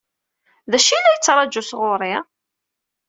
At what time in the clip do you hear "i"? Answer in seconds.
0.95-0.99